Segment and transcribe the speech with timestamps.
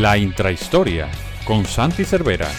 [0.00, 1.08] La intrahistoria
[1.46, 2.50] con Santi Cervera.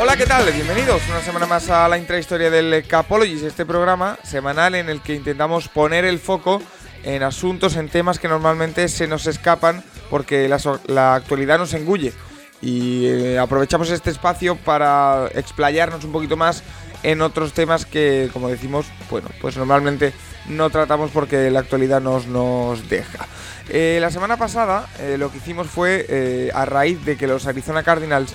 [0.00, 0.50] Hola, ¿qué tal?
[0.50, 5.14] Bienvenidos una semana más a la intrahistoria del Capologist, este programa semanal en el que
[5.14, 6.62] intentamos poner el foco
[7.04, 12.12] en asuntos, en temas que normalmente se nos escapan porque la, actualidad nos engulle.
[12.60, 16.62] Y eh, aprovechamos este espacio para explayarnos un poquito más
[17.02, 20.12] en otros temas que, como decimos, bueno, pues normalmente
[20.50, 23.26] no tratamos porque la actualidad nos, nos deja.
[23.70, 27.82] Eh, la semana pasada eh, lo que hicimos fue, a raíz de que los Arizona
[27.82, 28.34] Cardinals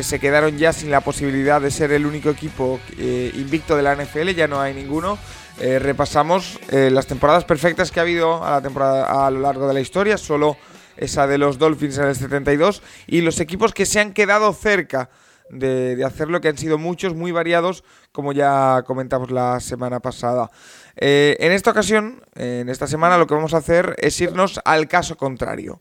[0.00, 4.30] se quedaron ya sin la posibilidad de ser el único equipo invicto de la NFL,
[4.30, 5.18] ya no hay ninguno,
[5.60, 9.80] repasamos las temporadas perfectas que ha habido a, la temporada, a lo largo de la
[9.80, 10.56] historia, solo
[10.98, 15.10] esa de los Dolphins en el 72, y los equipos que se han quedado cerca
[15.50, 20.50] de, hacerlo, que han sido muchos, muy variados, como ya comentamos la semana pasada.
[20.96, 24.88] Eh, en esta ocasión, en esta semana, lo que vamos a hacer es irnos al
[24.88, 25.80] caso contrario.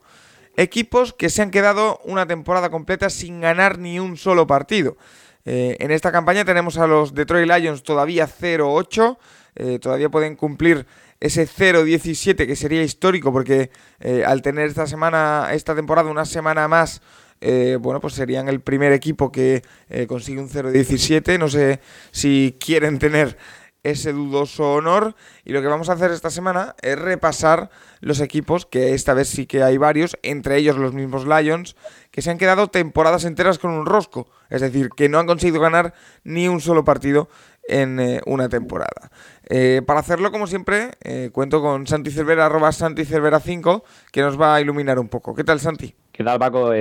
[0.56, 4.98] Equipos que se han quedado una temporada completa sin ganar ni un solo partido.
[5.46, 9.18] en esta campaña tenemos a los Detroit Lions todavía 0-8,
[9.60, 10.86] eh, todavía pueden cumplir
[11.20, 16.68] ese 0-17 que sería histórico porque eh, al tener esta semana, esta temporada una semana
[16.68, 17.02] más,
[17.42, 19.64] eh, bueno, pues serían el primer equipo que
[20.08, 21.38] consigue un 0-17.
[21.38, 21.80] No sé
[22.12, 23.38] si quieren tener
[23.84, 25.16] ese dudoso honor.
[25.46, 29.30] Y lo que vamos a hacer esta semana es repasar los equipos, que esta vez
[29.30, 31.76] sí que hay varios, entre ellos los mismos Lions,
[32.12, 34.30] que se han quedado temporadas enteras con un rosco.
[34.50, 35.94] Es decir, que no han conseguido ganar
[36.24, 37.30] ni un solo partido
[37.68, 39.12] en eh, una temporada.
[39.50, 44.22] Eh, para hacerlo, como siempre, eh, cuento con Santi Cervera, arroba Santi Cervera 5, que
[44.22, 45.34] nos va a iluminar un poco.
[45.34, 45.96] ¿Qué tal, Santi?
[46.12, 46.72] ¿Qué tal, Paco?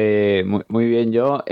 [0.68, 1.44] Muy, bien yo.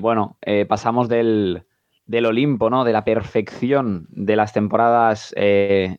[0.00, 0.36] bueno,
[0.68, 1.64] pasamos del,
[2.12, 2.84] Olimpo, ¿no?
[2.84, 5.34] De la perfección de las temporadas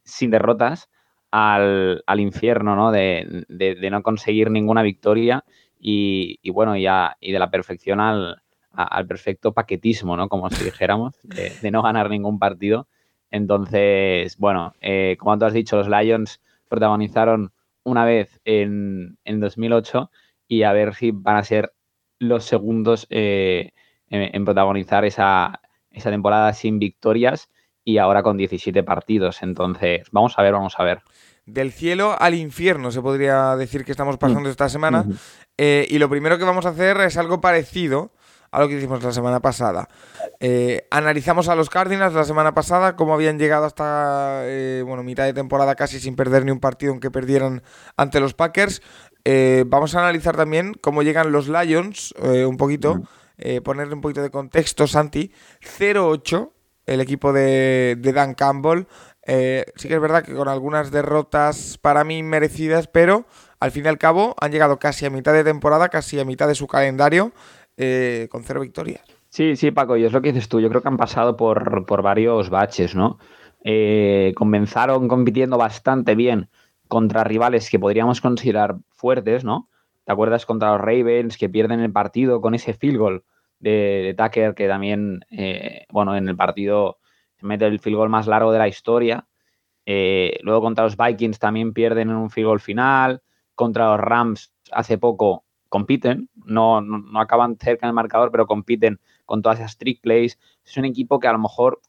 [0.03, 0.89] sin derrotas
[1.31, 2.91] al, infierno, ¿no?
[2.91, 3.45] De,
[3.89, 5.45] no conseguir ninguna victoria
[5.79, 8.43] y, bueno, y de la perfección al,
[8.73, 10.29] al perfecto paquetismo, ¿no?
[10.29, 12.87] Como si dijéramos, de, no ganar ningún partido.
[13.33, 16.39] Entonces, bueno, eh, como tú has dicho, los Lions
[16.69, 17.51] protagonizaron
[17.83, 20.11] una vez en, en 2008
[20.47, 21.73] y a ver si van a ser
[22.19, 23.71] los segundos eh,
[24.11, 27.49] en, protagonizar esa, esa temporada sin victorias
[27.83, 29.41] y ahora con 17 partidos.
[29.41, 31.01] Entonces, vamos a ver, vamos a ver.
[31.47, 34.51] Del cielo al infierno, se podría decir que estamos pasando mm.
[34.51, 35.07] esta semana.
[35.57, 38.11] Eh, y lo primero que vamos a hacer es algo parecido
[38.53, 39.89] a lo que hicimos la semana pasada.
[40.39, 45.25] Eh, analizamos a los Cardinals la semana pasada, cómo habían llegado hasta eh, bueno, mitad
[45.25, 47.63] de temporada casi sin perder ni un partido, aunque perdieran
[47.97, 48.83] ante los Packers.
[49.25, 53.01] Eh, vamos a analizar también cómo llegan los Lions, un poquito,
[53.63, 55.31] ponerle un poquito de contexto, Santi.
[55.79, 56.51] 0-8,
[56.85, 58.85] el equipo de, de Dan Campbell.
[59.75, 63.25] sí que es verdad que con algunas derrotas para mí merecidas, pero
[63.63, 66.49] al fin y al cabo han llegado casi a mitad de temporada, casi a mitad
[66.49, 67.31] de su calendario.
[67.77, 69.03] Eh, con cero victorias.
[69.29, 70.59] Sí, sí, Paco, y es lo que dices tú.
[70.59, 73.17] Yo creo que han pasado por, varios baches, ¿no?
[73.63, 76.49] Eh, comenzaron compitiendo bastante bien
[76.87, 79.69] contra rivales que podríamos considerar fuertes, ¿no?
[80.05, 83.23] ¿Te acuerdas contra los Ravens que pierden el partido con ese field goal
[83.59, 86.99] de, Tucker que también, eh, bueno, en el partido
[87.39, 89.27] se mete el field goal más largo de la historia?
[89.85, 93.21] luego contra los Vikings también pierden en un field goal final.
[93.55, 95.42] Contra los Rams hace poco
[95.73, 100.37] compiten, no, no, acaban cerca del marcador, pero compiten con todas esas trick plays.
[100.63, 101.81] Es un equipo que a lo mejor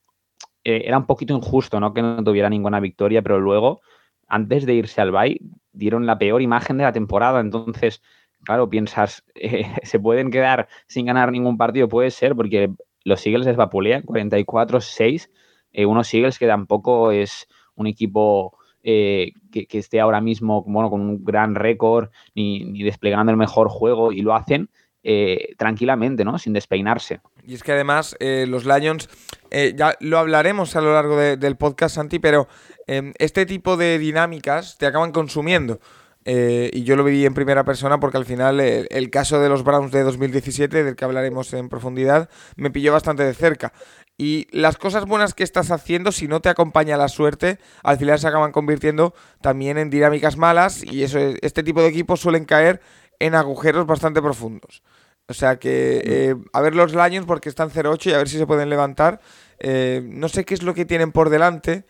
[0.64, 1.92] eh, era un poquito injusto, ¿no?
[1.92, 3.82] Que no tuviera ninguna victoria, pero luego,
[4.26, 5.38] antes de irse al Bay,
[5.74, 7.40] dieron la peor imagen de la temporada.
[7.40, 8.00] Entonces,
[8.42, 11.86] claro, piensas, eh, ¿se pueden quedar sin ganar ningún partido?
[11.86, 12.72] Puede ser, porque
[13.04, 15.28] los Eagles es vapulean 44-6.
[15.72, 21.00] Eh, unos Eagles que tampoco es un equipo eh, que, esté ahora mismo bueno, con
[21.00, 24.68] un gran récord ni, desplegando el mejor juego y lo hacen
[25.02, 26.38] eh, tranquilamente, ¿no?
[26.38, 27.20] Sin despeinarse.
[27.46, 29.08] Y es que además eh, los Lions,
[29.50, 32.46] ya lo hablaremos a lo largo del podcast, Santi, pero
[32.86, 35.80] este tipo de dinámicas te acaban consumiendo.
[36.26, 39.92] Y yo lo viví en primera persona porque al final el, caso de los Browns
[39.92, 43.72] de 2017, del que hablaremos en profundidad, me pilló bastante de cerca.
[44.16, 48.18] Y las cosas buenas que estás haciendo, si no te acompaña la suerte, al final
[48.18, 52.80] se acaban convirtiendo también en dinámicas malas y eso, este tipo de equipos suelen caer
[53.18, 54.82] en agujeros bastante profundos.
[55.26, 58.38] O sea que eh, a ver los Lions porque están 0-8 y a ver si
[58.38, 59.20] se pueden levantar.
[59.58, 61.84] Eh, no sé qué es lo que tienen por delante.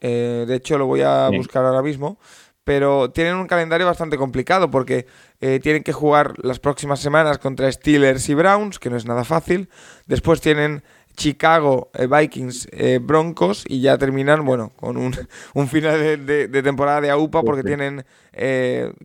[0.00, 2.18] Eh, de hecho, lo voy a buscar ahora mismo.
[2.64, 5.06] Pero tienen un calendario bastante complicado porque
[5.40, 9.24] eh, tienen que jugar las próximas semanas contra Steelers y Browns, que no es nada
[9.24, 9.68] fácil.
[10.06, 10.82] Después tienen
[11.16, 15.14] Chicago, eh, Vikings, eh, Broncos y ya terminan, bueno, con un,
[15.68, 18.04] final de, temporada de AUPA porque tienen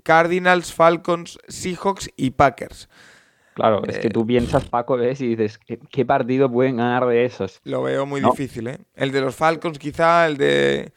[0.04, 2.90] Cardinals, Falcons, Seahawks y Packers.
[3.56, 7.62] Claro, es que tú piensas, Paco, ves y dices, ¿qué, partido pueden ganar de esos?
[7.64, 8.80] Lo veo muy difícil, ¿eh?
[8.96, 10.92] El de los Falcons quizá, el de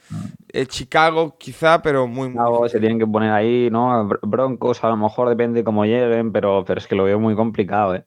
[0.66, 4.08] Chicago quizá, pero muy, muy Se tienen que poner ahí, ¿no?
[4.22, 7.94] Broncos a lo mejor depende cómo lleguen, pero, pero es que lo veo muy complicado,
[7.94, 8.04] ¿eh?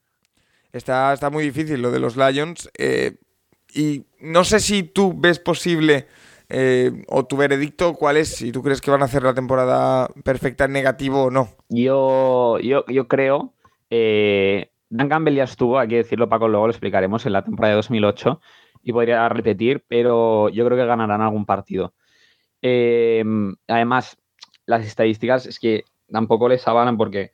[0.73, 2.69] Está, está muy difícil lo de los Lions.
[2.77, 3.15] Eh,
[3.73, 6.07] y no sé si tú ves posible
[6.49, 10.09] eh, o tu veredicto cuál es, si tú crees que van a hacer la temporada
[10.25, 11.47] perfecta en negativo o no.
[11.69, 13.53] Yo, yo, yo creo.
[13.91, 17.73] Eh, Dan Campbell ya estuvo, hay que decirlo, Paco, luego lo explicaremos en la temporada
[17.73, 18.41] de 2008
[18.81, 21.93] y podría repetir, pero yo creo que ganarán algún partido.
[23.67, 24.17] además,
[24.65, 27.31] las estadísticas es que tampoco les avalan porque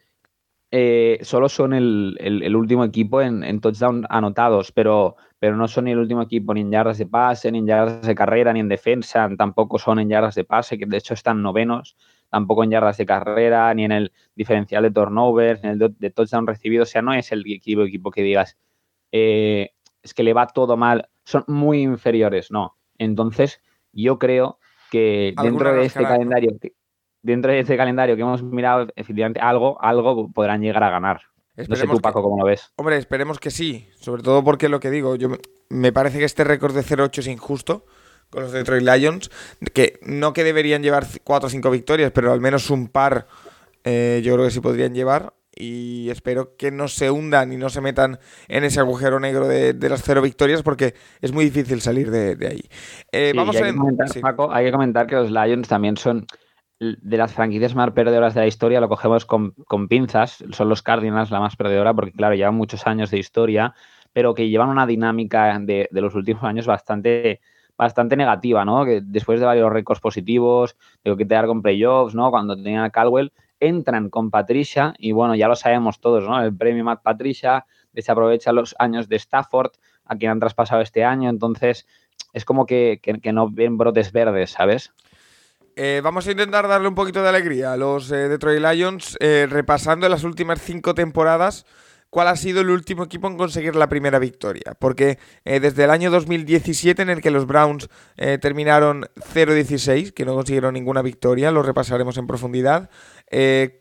[0.69, 6.21] eh, solo son el, último equipo en, touchdown anotados, pero, pero no son el último
[6.21, 9.79] equipo ni en yardas de pase, ni en yardas de carrera, ni en defensa, tampoco
[9.79, 11.95] son en yardas de pase, que de hecho están novenos,
[12.29, 16.09] tampoco en yardas de carrera, ni en el diferencial de turnover, ni en el de,
[16.09, 18.57] touchdown recibido, o sea, no es el equipo, equipo que digas,
[19.11, 19.71] eh,
[20.01, 22.77] es que le va todo mal, son muy inferiores, no.
[22.97, 24.59] Entonces, yo creo
[24.91, 26.57] que dentro de este calendario,
[27.21, 31.21] dentro de ese calendario que hemos mirado, efectivamente algo, algo podrán llegar a ganar.
[31.67, 32.73] no sé tú, Paco, cómo lo ves.
[32.77, 33.89] Hombre, esperemos que sí.
[33.95, 35.29] Sobre todo porque lo que digo, yo
[35.69, 37.85] me parece que este récord de 0-8 es injusto
[38.29, 39.31] con los Detroit Lions.
[39.73, 43.27] Que no que deberían llevar 4 o 5 victorias, pero al menos un par
[43.83, 45.33] eh, yo creo que sí podrían llevar.
[45.59, 49.73] Y espero que no se hundan y no se metan en ese agujero negro de,
[49.89, 52.61] las cero victorias porque es muy difícil salir de, ahí.
[53.11, 53.65] Eh, vamos hay, a...
[53.71, 56.27] que comentar, Paco, hay que comentar que los Lions también son
[56.79, 59.53] de las franquicias más perdedoras de la historia lo cogemos con,
[59.87, 63.73] pinzas, son los Cardinals la más perdedora porque claro, llevan muchos años de historia,
[64.13, 67.41] pero que llevan una dinámica de, los últimos años bastante,
[67.77, 68.85] bastante negativa, ¿no?
[68.85, 72.29] Que después de varios récords positivos, de quedar con playoffs, ¿no?
[72.31, 76.41] Cuando tenían a Caldwell, entran con Patricia y bueno, ya lo sabemos todos, ¿no?
[76.41, 79.71] El premio Matt Patricia, desaprovecha los años de Stafford,
[80.05, 81.87] a quien han traspasado este año, entonces
[82.33, 84.93] es como que, que no ven brotes verdes, ¿sabes?
[85.79, 89.45] Eh, vamos a intentar darle un poquito de alegría a los eh, Detroit Lions, eh,
[89.47, 91.67] repasando las últimas cinco temporadas
[92.17, 94.75] cuál ha sido el último equipo en conseguir la primera victoria.
[94.79, 97.89] Porque desde el año 2017, en el que los Browns
[98.41, 102.89] terminaron 0-16, que no consiguieron ninguna victoria, lo repasaremos en profundidad.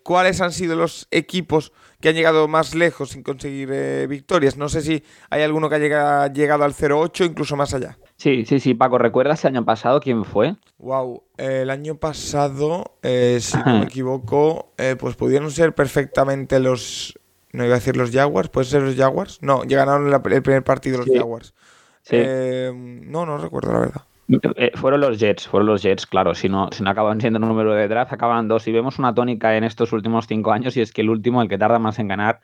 [0.02, 4.58] ¿Cuáles han sido los equipos que han llegado más lejos sin conseguir victorias?
[4.58, 7.96] No sé si hay alguno que haya llegado al 0-8, incluso más allá.
[8.16, 10.56] Sí, sí, sí, Paco, ¿recuerdas el año pasado quién fue?
[10.76, 17.18] Wow, el año pasado, eh, si no me equivoco, eh, pues pudieron ser perfectamente los,
[17.56, 19.42] no iba a decir los Jaguars, ¿pueden ser los Jaguars?
[19.42, 21.54] No, llegaron el primer partido los Jaguars.
[22.10, 24.02] Eh, no, no recuerdo la verdad.
[24.74, 26.34] fueron los Jets, fueron los Jets, claro.
[26.34, 28.68] Si no, si no acaban siendo número de draft, acaban dos.
[28.68, 31.48] Y vemos una tónica en estos últimos cinco años, y es que el último, el
[31.48, 32.40] que tarda más en ganar,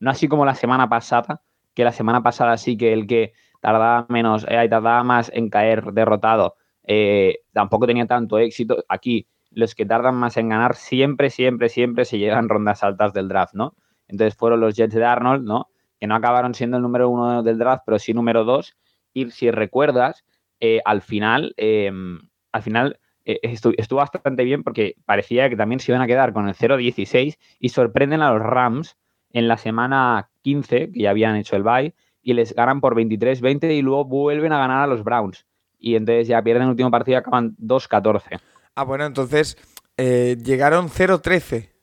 [0.00, 1.42] no así como la semana pasada,
[1.74, 5.92] que la semana pasada sí que el que tardaba menos, eh, tardaba más en caer
[5.92, 8.82] derrotado, eh, tampoco tenía tanto éxito.
[8.88, 13.28] Aquí, los que tardan más en ganar siempre, siempre, siempre se llegan rondas altas del
[13.28, 13.74] draft, ¿no?
[14.08, 15.68] Entonces fueron los Jets de Arnold, ¿no?
[16.00, 18.76] Que no acabaron siendo el número uno del draft, pero sí número dos.
[19.12, 20.24] Y si recuerdas,
[20.60, 22.20] eh, al final, em,
[22.52, 26.46] al final estuvo, estuvo, bastante bien porque parecía que también se iban a quedar con
[26.46, 28.98] el 0-16 y sorprenden a los Rams
[29.34, 33.74] en la semana 15, que ya habían hecho el bye, y les ganan por 23-20
[33.74, 35.46] y luego vuelven a ganar a los Browns.
[35.78, 38.40] Y entonces ya pierden el último partido y acaban 2-14.
[38.74, 39.58] Ah, bueno, entonces
[39.96, 41.73] eh, llegaron 0-13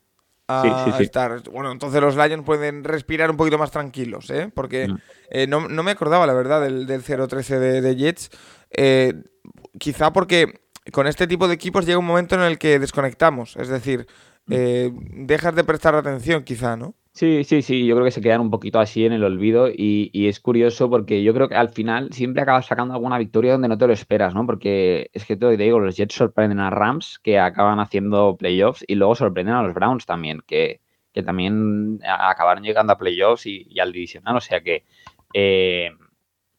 [0.60, 1.42] a estar.
[1.50, 4.52] Bueno, entonces los Lions pueden respirar un poquito más tranquilos, ¿eh?
[4.54, 4.98] Porque mm.
[5.30, 8.30] eh, no, me acordaba, la verdad, del, del 0-13 de, Jets.
[8.72, 9.14] Eh,
[9.80, 13.56] quizá porque con este tipo de equipos llega un momento en el que desconectamos.
[13.58, 14.08] Es decir,
[14.48, 15.26] mm.
[15.26, 16.96] dejas de prestar atención, quizá, ¿no?
[17.14, 20.10] Sí, sí, sí, yo creo que se quedan un poquito así en el olvido y,
[20.14, 23.78] es curioso porque yo creo que al final siempre acabas sacando alguna victoria donde no
[23.78, 24.46] te lo esperas, ¿no?
[24.46, 28.96] Porque es que te digo, los Jets sorprenden a Rams que acaban haciendo playoffs y
[28.96, 30.80] luego sorprenden a los Browns también, que,
[31.26, 34.86] también acabaron llegando a playoffs y, al divisional, o sea que,
[35.34, 35.92] eh,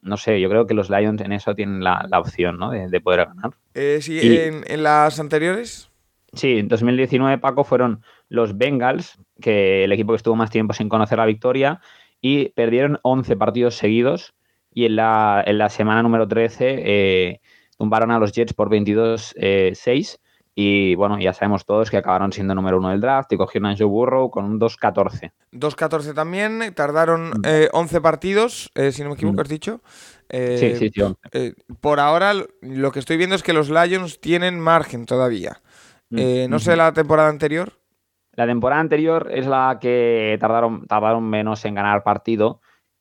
[0.02, 2.70] no sé, yo creo que los Lions en eso tienen la, opción, ¿no?
[2.70, 3.52] De, poder ganar.
[3.72, 5.88] Eh, sí, en, en las anteriores.
[6.34, 8.02] Sí, en 2019, Paco, fueron
[8.32, 11.80] los Bengals, que el equipo que estuvo más tiempo sin conocer la victoria,
[12.20, 14.34] y perdieron 11 partidos seguidos.
[14.72, 17.40] Y en la, en la semana número 13 eh,
[17.76, 20.18] tumbaron a los Jets por 22-6,
[20.54, 23.76] Y bueno, ya sabemos todos que acabaron siendo número uno del draft y cogieron a
[23.76, 25.32] Joe Burrow con un 2-14.
[25.52, 27.32] 2-14 también, tardaron
[27.72, 28.02] 11 mm.
[28.02, 29.82] partidos, si no me equivoco, has dicho.
[30.30, 31.54] sí, sí, sí.
[31.82, 35.60] por ahora lo que estoy viendo es que los Lions tienen margen todavía.
[36.08, 37.81] Mm, no sé la temporada anterior.
[38.34, 42.60] La temporada anterior es la que tardaron, tardaron menos en ganar partido,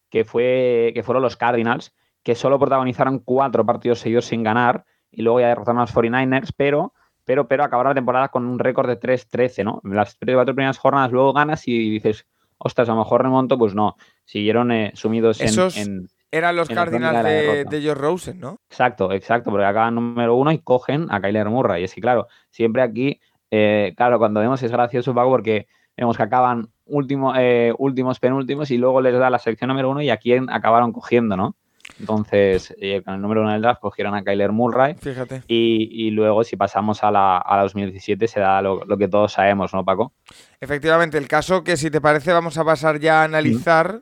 [0.10, 5.22] que, fue, que fueron los Cardinals, que solo protagonizaron cuatro partidos seguidos sin ganar y
[5.22, 6.94] luego ya derrotaron a los 49ers, pero,
[7.26, 9.82] pero, pero acabaron la temporada con un récord de 3-13, ¿no?
[9.84, 13.96] Las cuatro primeras jornadas luego ganas y dices, ostras, a lo mejor remonto, pues no.
[14.26, 18.60] Siguieron eh, sumidos en, Eran los Cardinals de, de, George Rosen, ¿no?
[18.70, 21.82] Exacto, exacto, porque acaban número uno y cogen a Kyler Murray.
[21.82, 23.20] Y es que, claro, siempre aquí
[23.51, 25.67] eh, claro, cuando vemos es gracioso, Paco, porque
[25.98, 30.01] vemos que acaban último, eh, últimos, penúltimos y luego les da la sección número uno
[30.01, 31.55] y a quién acabaron cogiendo, ¿no?
[32.00, 34.96] Entonces, eh, con el número uno del draft cogieron a Kyler Murray.
[34.96, 35.43] Fíjate.
[35.48, 39.84] Y, luego, si pasamos a la, a 2017, se da lo, que todos sabemos, ¿no,
[39.84, 40.13] Paco?
[40.60, 44.01] Efectivamente, el caso que, si te parece, vamos a pasar ya a analizar,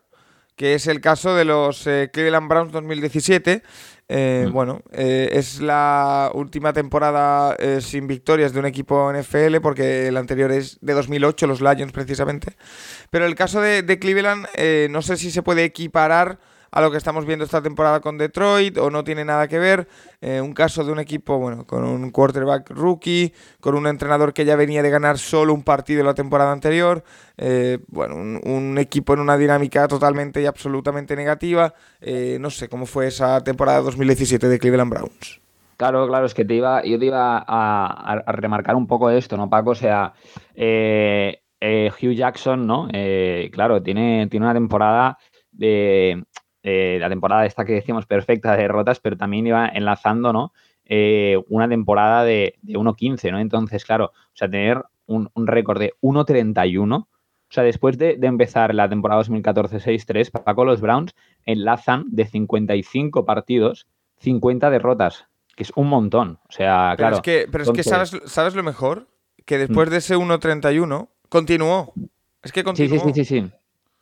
[0.59, 3.63] que es el caso de los Cleveland Browns 2017.
[4.09, 4.51] Eh, mm.
[4.51, 10.17] Bueno, eh, es la última temporada eh, sin victorias de un equipo NFL, porque el
[10.17, 12.57] anterior es de 2008, los Lions precisamente.
[13.09, 14.47] Pero el caso de, de Cleveland,
[14.89, 16.39] no sé si se puede equiparar
[16.71, 19.87] a lo que estamos viendo esta temporada con Detroit o no tiene nada que ver.
[20.21, 24.45] Eh, un caso de un equipo, bueno, con un quarterback rookie, con un entrenador que
[24.45, 27.03] ya venía de ganar solo un partido la temporada anterior.
[27.37, 31.73] Eh, bueno, un, equipo en una dinámica totalmente y absolutamente negativa.
[32.01, 35.41] Eh, no sé cómo fue esa temporada 2017 de Cleveland Browns.
[35.77, 39.49] Claro, claro, es que te iba, yo te iba a, remarcar un poco esto, ¿no,
[39.49, 39.71] Paco?
[39.71, 40.13] O sea,
[40.57, 42.89] Hugh Jackson, ¿no?
[43.51, 45.17] claro, tiene, tiene una temporada
[45.51, 46.23] de,
[46.63, 50.53] eh, la temporada esta que decíamos perfecta de derrotas, pero también iba enlazando, ¿no?
[50.85, 53.39] Eh, una temporada de, de 1.15, ¿no?
[53.39, 57.07] Entonces, claro, o sea, tener un, récord de 1.31, o
[57.49, 63.87] sea, después de, empezar la temporada 2014-6-3, Paco, los Browns enlazan de 55 partidos,
[64.19, 65.25] 50 derrotas,
[65.55, 66.39] que es un montón.
[66.47, 67.15] O sea, pero claro.
[67.15, 69.07] Es que, pero es que ¿sabes, ¿sabes lo mejor?
[69.45, 69.91] Que después mm.
[69.91, 71.93] de ese 1.31, continuó.
[72.43, 72.99] Es que continuó.
[72.99, 73.41] Sí, sí, sí, sí.
[73.41, 73.51] sí.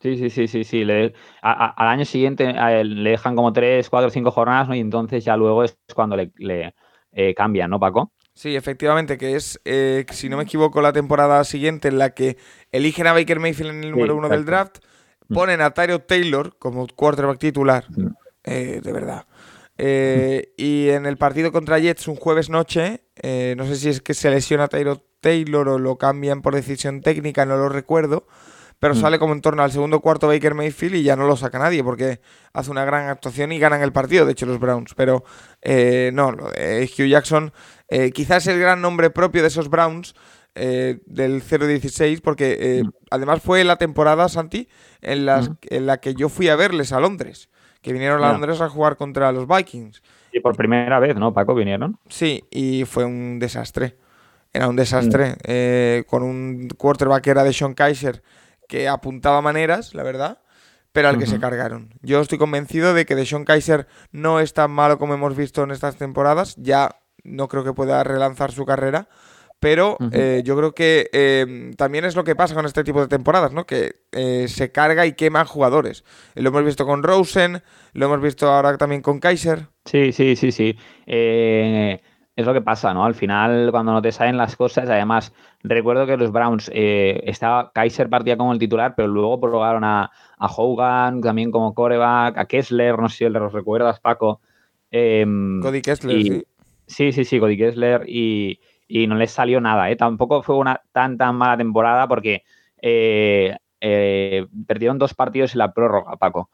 [0.07, 0.85] Sí, sí, sí, sí, sí.
[0.85, 4.75] Le, al año siguiente le dejan como tres, cuatro, cinco jornadas, ¿no?
[4.75, 6.73] Y entonces ya luego es cuando le, le
[7.11, 8.13] eh, cambian, ¿no, Paco?
[8.33, 12.37] Sí, efectivamente, que es, eh, si no me equivoco, la temporada siguiente en la que
[12.71, 14.77] eligen a Baker Mayfield en el número uno del draft,
[15.27, 15.33] mm.
[15.33, 18.07] ponen a Tyro Taylor como quarterback titular, mm.
[18.45, 19.25] eh, de verdad.
[19.77, 23.01] y en el partido contra Jets un jueves noche,
[23.57, 27.45] no sé si es que se lesiona Tyro Taylor o lo cambian por decisión técnica,
[27.45, 28.25] no lo recuerdo
[28.79, 28.97] pero mm.
[28.97, 31.83] sale como en torno al segundo cuarto Baker Mayfield y ya no lo saca nadie
[31.83, 32.19] porque
[32.53, 34.93] hace una gran actuación y ganan el partido, de hecho, los Browns.
[34.95, 35.23] Pero
[35.61, 37.51] eh, no, lo de Hugh Jackson,
[37.89, 40.15] eh, quizás el gran nombre propio de esos Browns.
[40.59, 42.89] Eh, del 0-16, porque mm.
[43.11, 44.67] además fue la temporada, Santi,
[45.03, 45.55] en, las, mm.
[45.69, 47.51] en la que yo fui a verles a Londres,
[47.83, 50.01] que vinieron a Londres a jugar contra los Vikings.
[50.33, 51.53] Y por primera vez, ¿no, Paco?
[51.53, 51.99] Vinieron.
[52.09, 53.97] Sí, y fue un desastre.
[54.51, 55.35] Era un desastre.
[56.07, 58.23] con un quarterback que era de Sean Kaiser,
[58.67, 60.39] que apuntaba maneras, la verdad,
[60.91, 61.93] pero al que se cargaron.
[62.01, 65.71] Yo estoy convencido de que Deshaun Kaiser no es tan malo como hemos visto en
[65.71, 66.55] estas temporadas.
[66.57, 69.07] Ya no creo que pueda relanzar su carrera.
[69.59, 73.07] Pero eh, yo creo que em, también es lo que pasa con este tipo de
[73.07, 73.65] temporadas, ¿no?
[73.65, 76.03] Que eh, se carga y quema jugadores.
[76.35, 79.67] Lo hemos visto con Rosen, lo hemos visto ahora también con Kaiser.
[79.85, 80.77] Sí, sí, sí, sí.
[81.07, 81.99] Eh,
[82.37, 83.03] es lo que pasa, ¿no?
[83.03, 87.71] Al final, cuando no te salen las cosas, además, recuerdo que los Browns, eh, estaba
[87.73, 92.99] Kaiser partía como el titular, pero luego probaron a, Hogan también como coreback, a Kessler,
[92.99, 94.39] no sé si los recuerdas, Paco.
[94.91, 96.43] Em, Cody Kessler, sí.
[96.85, 98.59] Sí, sí, sí, Cody Kessler, y,
[99.07, 99.95] no les salió nada, ¿eh?
[99.95, 102.43] Tampoco fue una tan, tan mala temporada porque
[102.79, 106.51] eh, eh, perdieron dos partidos en la prórroga, Paco.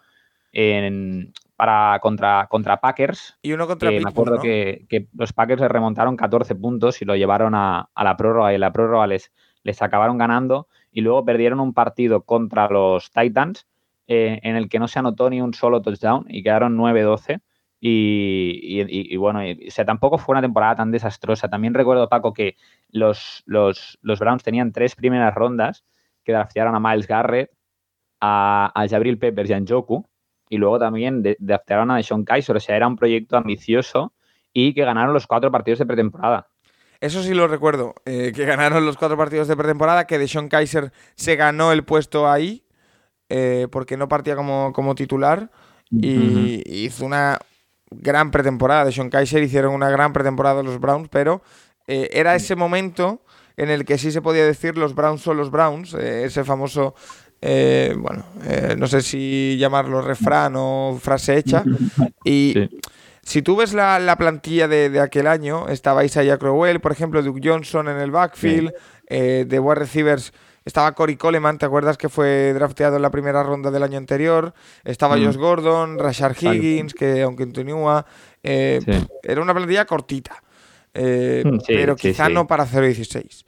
[0.53, 3.37] En, para contra, contra Packers.
[3.41, 7.55] Y uno contra Me acuerdo que, los Packers le remontaron 14 puntos y lo llevaron
[7.55, 9.31] a, la prórroga y en la prórroga les,
[9.63, 13.65] les acabaron ganando y luego perdieron un partido contra los Titans
[14.07, 17.39] eh, en el que no se anotó ni un solo touchdown y quedaron 9-12.
[17.79, 21.47] Y, bueno, o tampoco fue una temporada tan desastrosa.
[21.47, 22.57] También recuerdo, Paco, que
[22.89, 25.85] los, los, Browns tenían tres primeras rondas
[26.25, 27.51] que draftearon a Miles Garrett,
[28.19, 30.05] a, a Jabril Peppers y a Njoku
[30.49, 32.55] y luego también de, de a Sean Kaiser.
[32.55, 34.13] O sea, era un proyecto ambicioso
[34.53, 36.47] y que ganaron los cuatro partidos de pretemporada.
[37.03, 40.47] Eso sí lo recuerdo, eh, que ganaron los cuatro partidos de pretemporada, que de Sean
[40.47, 42.63] Kaiser se ganó el puesto ahí,
[43.27, 45.51] eh, porque no partía como, como titular,
[45.91, 47.39] y hizo una
[47.91, 48.85] gran pretemporada.
[48.85, 51.41] De Sean Kaiser hicieron una gran pretemporada los Browns, pero
[51.87, 53.21] eh, era ese momento
[53.57, 56.95] en el que sí se podía decir los Browns son los Browns, ese famoso,
[57.45, 58.23] eh, bueno,
[58.77, 61.63] no sé si llamarlo refrán o frase hecha.
[62.23, 62.55] Y
[63.21, 67.89] si tú ves la, plantilla de, aquel año, estaba Isaiah Crowell, por ejemplo, Duke Johnson
[67.89, 68.71] en el backfield,
[69.09, 70.31] de wide receivers
[70.65, 74.53] estaba Cory Coleman, ¿te acuerdas que fue drafteado en la primera ronda del año anterior?
[74.85, 75.25] Estaba mm.
[75.25, 78.05] Josh Gordon, Rashard Higgins, que aunque continúa,
[78.41, 78.79] eh,
[79.21, 80.41] era una plantilla cortita.
[80.93, 83.43] Eh, mm, pero quizá no para 0-16.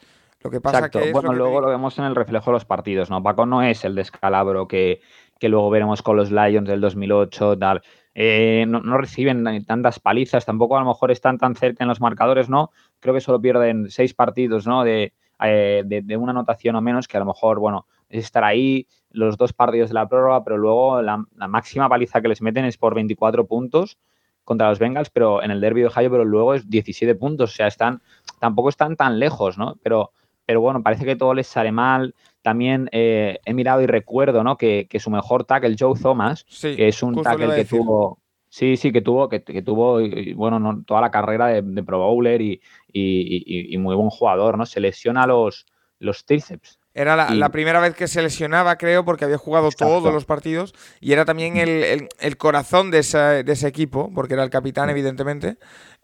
[0.46, 3.24] Lo que pasa que bueno, luego lo vemos en el reflejo de los partidos, ¿no?
[3.24, 5.02] Paco no es el descalabro que,
[5.40, 7.82] que luego veremos con los Lions del 2008, tal.
[8.14, 12.00] Eh, no, no, reciben tantas palizas, tampoco a lo mejor están tan cerca en los
[12.00, 12.70] marcadores, ¿no?
[13.00, 14.84] Creo que solo pierden seis partidos, ¿no?
[14.84, 18.88] De, eh, de, una anotación o menos, que a lo mejor, bueno, es estar ahí
[19.10, 22.78] los dos partidos de la prórroga, pero luego la, máxima paliza que les meten es
[22.78, 23.98] por 24 puntos
[24.44, 27.56] contra los Bengals, pero en el derby de Ohio, pero luego es 17 puntos, o
[27.56, 28.02] sea, están,
[28.40, 29.76] tampoco están tan lejos, ¿no?
[29.82, 30.12] Pero,
[30.46, 32.16] pero bueno, parece que todo les sale mal.
[32.42, 34.58] También eh, he mirado y recuerdo, ¿no?
[34.58, 38.20] Que, su mejor tackle, Joe Thomas, que es un tackle que tuvo,
[38.56, 40.00] Sí, sí, que tuvo, que, tuvo
[40.38, 44.66] bueno, toda la carrera de, Pro Bowler y, muy buen jugador, ¿no?
[44.66, 45.66] Se lesiona los,
[46.00, 46.80] los tríceps.
[46.94, 51.12] Era la, primera vez que se lesionaba, creo, porque había jugado todos los partidos y
[51.12, 55.58] era también el, el, corazón de, de, ese equipo, porque era el capitán, evidentemente.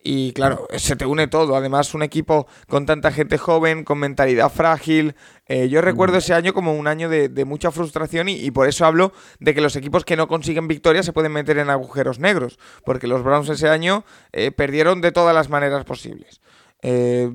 [0.03, 1.55] Y claro, se te une todo.
[1.55, 5.15] Además, un equipo con tanta gente joven, con mentalidad frágil.
[5.47, 9.13] Eh, yo recuerdo ese año como un año de, mucha frustración y, por eso hablo
[9.39, 12.57] de que los equipos que no consiguen victoria se pueden meter en agujeros negros.
[12.83, 16.41] Porque los Browns ese año eh, perdieron de todas las maneras posibles.
[16.83, 17.31] Eh,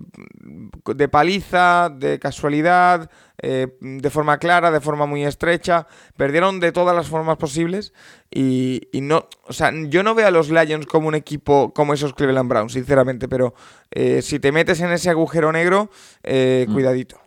[0.86, 5.86] de paliza, de casualidad, eh, de forma clara, de forma muy estrecha.
[6.16, 7.92] Perdieron de todas las formas posibles
[8.30, 12.12] y, no, o sea, yo no veo a los Lions como un equipo como esos
[12.14, 13.54] Cleveland Browns, sinceramente, pero
[13.92, 15.90] eh, si te metes en ese agujero negro,
[16.24, 16.72] mm.
[16.72, 17.20] cuidadito.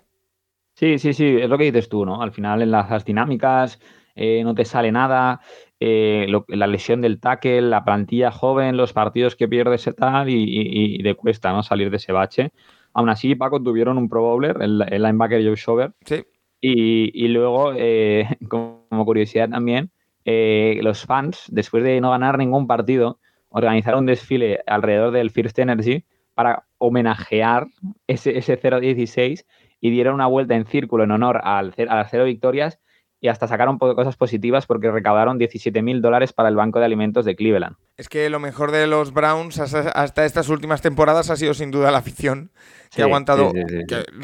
[0.75, 2.21] Sí, sí, sí, es lo que dices tú, ¿no?
[2.21, 3.79] Al final en las dinámicas
[4.15, 5.39] no te sale nada.
[5.81, 10.35] Eh, la lesión del tackle, la plantilla joven, los partidos que pierdes y tal, y,
[10.35, 11.63] y, cuesta ¿no?
[11.63, 12.51] salir de ese bache.
[12.93, 15.93] Aún así, Paco tuvieron un Pro Bowler, el, linebacker Joe Shover.
[16.03, 16.25] Sí.
[16.59, 19.91] Y, luego, eh, como curiosidad también,
[20.25, 25.59] eh, los fans, después de no ganar ningún partido, organizaron un desfile alrededor del First
[25.59, 27.67] Energy para homenajear
[28.07, 29.45] ese, ese 0-16
[29.81, 32.79] y dieron una vuelta en círculo en honor al, a las cero victorias
[33.21, 37.25] y hasta sacaron cosas positivas porque recaudaron 17 mil dólares para el Banco de Alimentos
[37.25, 37.75] de Cleveland.
[37.97, 41.91] Es que lo mejor de los Browns hasta, estas últimas temporadas ha sido sin duda
[41.91, 42.51] la afición
[42.95, 43.51] que ha aguantado.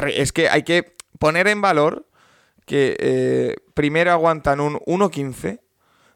[0.07, 2.07] es que hay que poner en valor
[2.65, 5.59] que eh, primero aguantan un 1.15,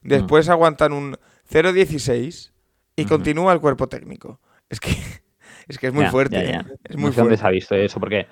[0.01, 0.51] después mm.
[0.51, 1.17] aguantan un
[1.51, 2.51] 0.16
[2.95, 4.39] y continúa el cuerpo técnico.
[4.69, 4.91] Es que
[5.67, 6.37] es, que es muy fuerte.
[6.37, 6.61] ¿eh?
[6.83, 7.37] Es muy fuerte.
[7.37, 7.99] se ha visto eso?
[7.99, 8.27] Porque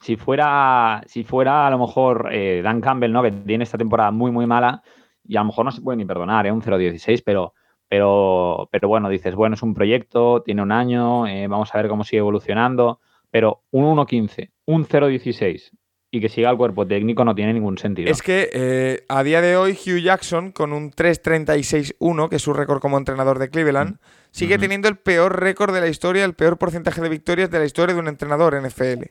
[0.00, 3.22] si fuera, si fuera a lo mejor eh, Dan Campbell, ¿no?
[3.22, 4.82] Que tiene esta temporada muy, muy mala,
[5.26, 6.52] y a lo mejor no se puede ni perdonar, ¿eh?
[6.52, 7.54] Un 0-16, pero,
[7.88, 11.88] pero, pero bueno, dices, bueno, es un proyecto, tiene un año, eh, vamos a ver
[11.88, 15.72] cómo sigue evolucionando, pero un 1-15, un 0-16
[16.14, 18.08] y que siga el cuerpo técnico no tiene ningún sentido.
[18.08, 22.52] Es que eh, a día de hoy Hugh Jackson, con un 3-36-1, que es su
[22.52, 23.98] récord como entrenador de Cleveland,
[24.30, 27.64] sigue teniendo el peor récord de la historia, el peor porcentaje de victorias de la
[27.64, 29.06] historia de un entrenador NFL.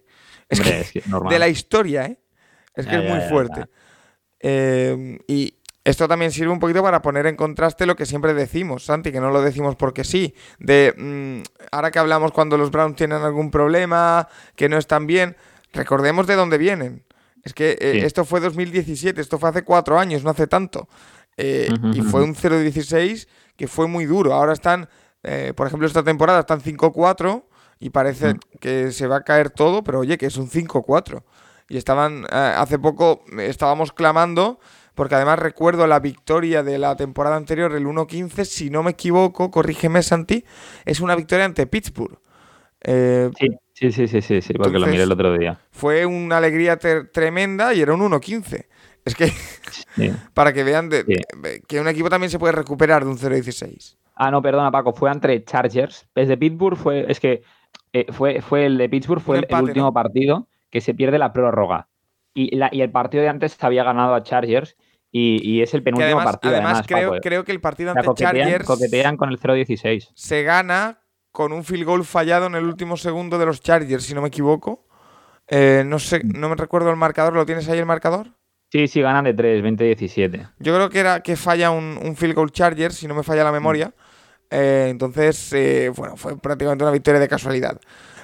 [0.50, 2.20] Es que, de la historia, ¿eh?
[2.76, 3.66] Es que es muy fuerte.
[4.40, 8.86] Eh, y esto también sirve un poquito para poner en contraste lo que siempre decimos,
[8.86, 10.34] Santi, que no lo decimos porque sí.
[10.60, 15.36] De mm, ahora que hablamos cuando los Browns tienen algún problema, que no están bien,
[15.72, 17.04] recordemos de dónde vienen.
[17.44, 20.88] Es que eh, esto fue 2017, esto fue hace cuatro años, no hace tanto.
[21.36, 23.28] Eh, y fue un 0-16
[23.58, 24.34] que fue muy duro.
[24.34, 24.88] Ahora están,
[25.56, 27.44] por ejemplo, esta temporada están 5-4
[27.84, 28.40] y parece mm.
[28.62, 31.22] que se va a caer todo, pero oye, que es un 5-4.
[31.68, 34.58] Y estaban, eh, hace poco estábamos clamando,
[34.96, 39.52] porque además recuerdo la victoria de la temporada anterior, el 1-15, si no me equivoco,
[39.52, 40.46] corrígeme Santi,
[40.86, 42.18] es una victoria ante Pittsburgh.
[42.80, 43.30] Eh,
[43.74, 45.60] sí, sí, sí, sí, sí, porque lo miré el otro día.
[45.72, 48.66] Fue una alegría tremenda y era un 1-15.
[49.04, 49.30] Es que,
[50.34, 50.90] para que vean
[51.68, 53.98] que un equipo también se puede recuperar de un 0-16.
[54.16, 56.08] Ah, no, perdona, Paco, fue entre Chargers.
[56.16, 57.42] Desde Pittsburgh fue, es que
[57.94, 61.88] eh, fue, fue el de Pittsburgh, fue el, último partido que se pierde la prórroga.
[62.34, 64.76] Y, la, y el partido de antes había ganado a Chargers
[65.12, 66.56] y, es el penúltimo partido.
[66.56, 68.66] Además, creo, creo, que el partido ante Chargers.
[68.66, 70.10] Coquetean con el 0-16.
[70.16, 71.02] Se gana
[71.32, 74.30] con un field goal fallado en el último segundo de los Chargers, si no me
[74.30, 74.88] equivoco.
[75.48, 77.36] Eh, no sé, no me recuerdo el marcador.
[77.36, 78.32] ¿Lo tienes ahí el marcador?
[78.72, 80.54] Sí, sí, ganan de 3, 20-17.
[80.58, 83.44] Yo creo que era que falla un, un, field goal Chargers, si no me falla
[83.44, 83.94] la memoria.
[84.56, 85.54] Eh, entonces,
[85.96, 87.80] bueno, fue prácticamente una victoria de casualidad.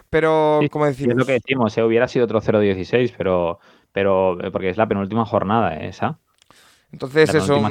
[0.10, 1.12] Pero, como decimos.
[1.12, 3.60] Es lo que decimos, eh, hubiera sido otro 0-16, pero,
[3.92, 6.20] pero eh, porque es la penúltima jornada eh, esa.
[6.92, 7.62] Entonces, eso,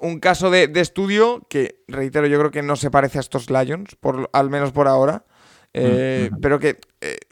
[0.00, 3.94] un, caso de, estudio que, reitero, yo creo que no se parece a estos Lions,
[4.00, 5.24] por, al menos por ahora,
[5.72, 6.78] mm, pero que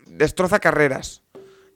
[0.07, 1.25] destroza carreras.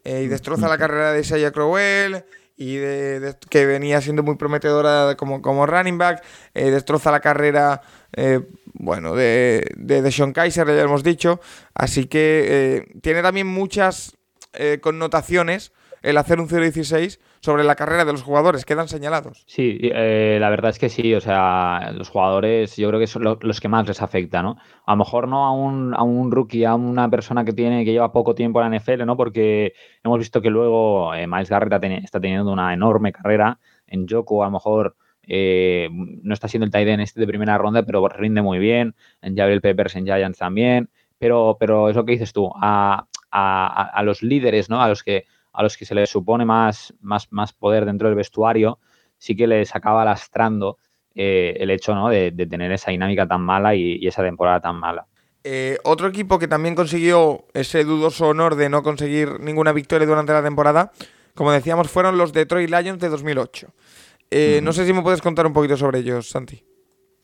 [0.05, 2.25] y destroza la carrera de Isaiah Crowell
[2.57, 6.25] y de, que venía siendo muy prometedora como, como running back.
[6.55, 7.83] destroza la carrera
[8.17, 8.41] eh,
[8.73, 11.41] bueno, de, de, Sean Kaiser, ya hemos dicho.
[11.75, 14.17] Así que eh, tiene también muchas
[14.53, 19.45] eh, connotaciones el hacer un 0-16 sobre la carrera de los jugadores, quedan señalados.
[19.47, 23.61] Sí, la verdad es que sí, o sea, los jugadores yo creo que son los
[23.61, 24.59] que más les afecta, ¿no?
[24.85, 27.93] A lo mejor no a un, a un rookie, a una persona que tiene que
[27.93, 29.17] lleva poco tiempo en la NFL, ¿no?
[29.17, 34.47] Porque hemos visto que luego Miles Garrett está teniendo una enorme carrera en Joko, a
[34.47, 38.43] lo mejor eh, no está siendo el tight end este de primera ronda, pero rinde
[38.43, 38.95] muy bien.
[39.23, 40.91] En Javier Peppers, en Giants también.
[41.19, 43.07] Pero, pero es lo que dices tú, a,
[44.03, 44.83] los líderes, ¿no?
[44.83, 45.25] A los que
[45.57, 48.79] a los que se les supone más, más, más poder dentro del vestuario,
[49.17, 50.77] sí que les acaba lastrando
[51.15, 52.11] eh, el hecho ¿no?
[52.11, 55.07] de, tener esa dinámica tan mala y, esa temporada tan mala.
[55.45, 60.35] Eh, otro equipo que también consiguió ese dudoso honor de no conseguir ninguna victoria durante
[60.35, 60.93] la temporada,
[61.35, 63.69] como decíamos, fueron los Detroit Lions de 2008.
[64.31, 66.63] Eh, no sé si me puedes contar un poquito sobre ellos, Santi.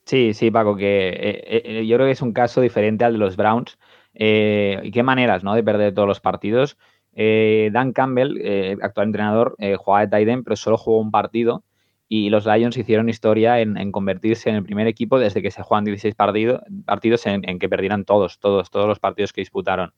[0.07, 3.79] Sí, sí, Paco, que yo creo que es un caso diferente al de los Browns.
[4.15, 5.55] ¿Y qué maneras ¿no?
[5.55, 6.79] de perder todos los partidos?
[7.15, 8.41] Dan Campbell,
[8.83, 11.63] actual entrenador, jugaba de tight pero solo jugó un partido
[12.09, 15.85] y los Lions hicieron historia en, convertirse en el primer equipo desde que se juegan
[15.85, 19.93] 16 partidos en, que perdieran todos, todos, todos los partidos que disputaron.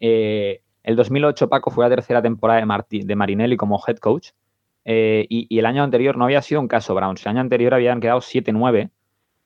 [0.00, 4.30] el 2008, Paco, fue la tercera temporada de, de Marinelli como head coach
[4.90, 7.20] eh, y, el año anterior no había sido un caso Browns.
[7.26, 8.90] El año anterior habían quedado 7-9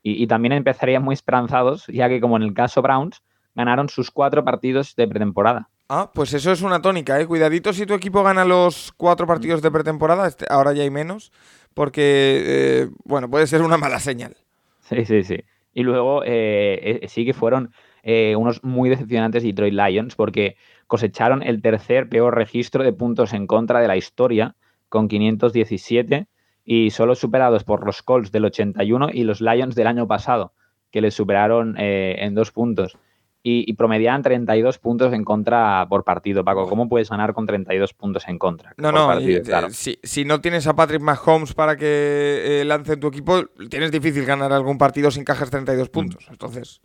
[0.00, 3.24] y, también empezarían muy esperanzados, ya que como en el caso Browns,
[3.56, 5.68] ganaron sus cuatro partidos de pretemporada.
[5.94, 7.26] Ah, pues eso es una tónica, ¿eh?
[7.26, 11.32] Cuidadito si tu equipo gana los cuatro partidos de pretemporada, este, ahora ya hay menos,
[11.74, 14.34] porque, eh, bueno, puede ser una mala señal.
[14.80, 15.44] Sí, sí, sí.
[15.74, 22.08] Y luego eh, sí que fueron unos muy decepcionantes Detroit Lions, porque cosecharon el tercer
[22.08, 24.56] peor registro de puntos en contra de la historia
[24.88, 26.26] con 517
[26.64, 30.54] y solo superados por los Colts del 81 y los Lions del año pasado,
[30.90, 32.96] que les superaron eh, en dos puntos.
[33.44, 36.68] Y, promediaban 32 puntos en contra por partido, Paco.
[36.68, 38.72] ¿Cómo puedes ganar con 32 puntos en contra?
[38.76, 43.08] No, no, eh, si, no tienes a Patrick Mahomes para que eh, lance en tu
[43.08, 46.24] equipo, tienes difícil ganar algún partido sin cajas 32 puntos.
[46.30, 46.80] Entonces,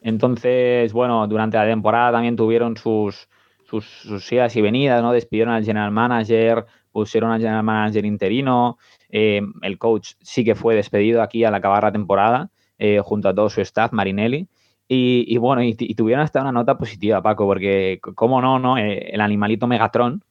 [0.00, 3.28] Entonces bueno, durante la temporada también tuvieron sus,
[3.64, 5.12] sus, sus idas y venidas, ¿no?
[5.12, 10.74] Despidieron al general manager, pusieron al general manager interino, eh, el coach sí que fue
[10.74, 14.48] despedido aquí al acabar la temporada, eh, junto a todo su staff, Marinelli.
[14.94, 19.20] Y, bueno, y, tuvieron hasta una nota positiva, Paco, porque, cómo no, no eh, el
[19.20, 20.22] animalito Megatron,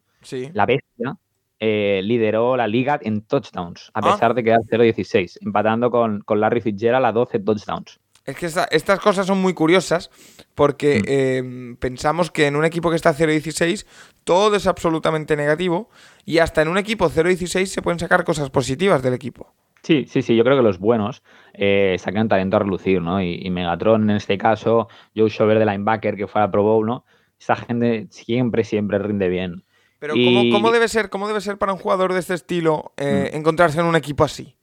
[0.53, 1.17] la bestia,
[1.59, 4.11] lideró la liga en touchdowns, a ah.
[4.13, 7.99] pesar de quedar 0-16, empatando con, con Larry Fitzgerald a 12 touchdowns.
[8.25, 10.11] Es que estas cosas son muy curiosas
[10.53, 11.05] porque mm.
[11.07, 13.85] em, pensamos que en un equipo que está 0-16
[14.23, 15.89] todo es absolutamente negativo
[16.23, 19.53] y hasta en un equipo 0-16 se pueden sacar cosas positivas del equipo.
[19.83, 23.21] Sí, sí, sí, yo creo que los buenos eh, sacan talento a relucir, ¿no?
[23.21, 27.03] Y, Megatron en este caso, Joe Shover de linebacker que fue a Pro Bowl, ¿no?
[27.39, 29.63] Esa gente siempre, siempre rinde bien.
[29.97, 30.13] Pero
[30.51, 33.37] ¿cómo, debe ser, ¿cómo debe ser para un jugador de este estilo eh, mm.
[33.37, 34.55] encontrarse en un equipo así?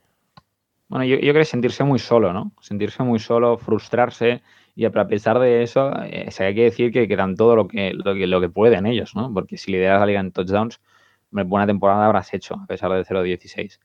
[0.88, 2.52] Bueno, yo, yo creo sentirse muy solo, ¿no?
[2.60, 4.42] Sentirse muy solo, frustrarse.
[4.74, 8.14] Y a pesar de eso, eh, hay que decir que, dan todo lo que, lo
[8.14, 9.32] que, lo que pueden ellos, ¿no?
[9.34, 10.80] Porque si lideras la liga en touchdowns,
[11.30, 13.80] buena temporada habrás hecho, a pesar de 0-16.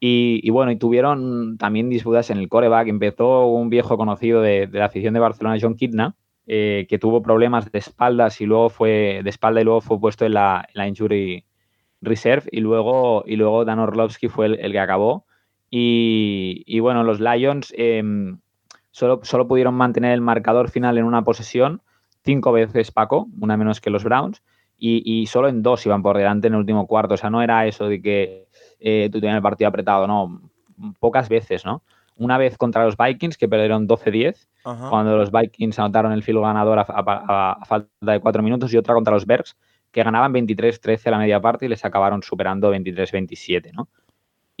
[0.00, 2.88] Y, y, bueno, y tuvieron también disputas en el coreback.
[2.88, 7.70] Empezó un viejo conocido de, la afición de Barcelona, John Kidna, eh, que tuvo problemas
[7.70, 11.44] de espaldas y luego fue de espalda y luego fue puesto en la, injury
[12.00, 12.48] reserve.
[12.50, 15.26] Y luego, y luego Dan Orlovsky fue el que acabó.
[15.70, 18.40] Y, bueno, los Lions em,
[18.90, 21.82] solo, solo, pudieron mantener el marcador final en una posesión
[22.24, 24.42] cinco veces Paco, una menos que los Browns,
[24.82, 27.14] y, solo en dos iban por delante en el último cuarto.
[27.14, 28.46] O sea, no era eso de que
[28.80, 30.40] eh, tú tenías el partido apretado, no,
[30.98, 31.82] pocas veces, ¿no?
[32.16, 36.78] Una vez contra los Vikings, que perdieron 12-10, cuando los Vikings anotaron el filo ganador
[36.78, 39.56] a, a, falta de cuatro minutos, y otra contra los Bergs,
[39.90, 43.88] que ganaban 23-13 a la media parte y les acabaron superando 23-27, ¿no?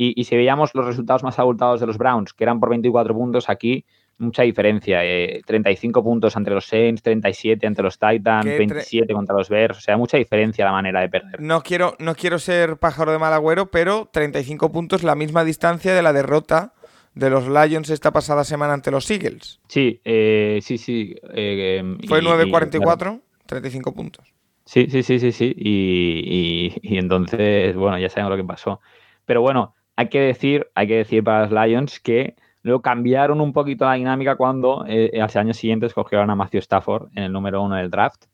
[0.02, 3.50] Y, si veíamos los resultados más abultados de los Browns, que eran por 24 puntos,
[3.50, 3.84] aquí
[4.20, 5.00] mucha diferencia.
[5.44, 9.78] 35 eh, puntos entre los Saints, 37 entre los Titans, 27 contra los Bears.
[9.78, 11.40] O sea, mucha diferencia la manera de perder.
[11.40, 15.94] No quiero, no quiero ser pájaro de mal agüero, pero 35 puntos, la misma distancia
[15.94, 16.74] de la derrota
[17.14, 19.60] de los Lions esta pasada semana ante los Eagles.
[19.68, 21.16] Sí, eh, sí, sí.
[21.34, 23.20] Eh, ¿Fue 9-44?
[23.46, 24.32] 35 puntos.
[24.64, 25.52] Sí, sí, sí, sí, sí.
[25.56, 28.80] Y, y, entonces, bueno, ya sabemos lo que pasó.
[29.24, 33.52] Pero bueno, hay que decir, hay que decir para los Lions que luego cambiaron un
[33.52, 37.62] poquito la dinámica cuando eh, al año siguiente escogieron a Matthew Stafford en el número
[37.62, 38.24] uno del draft.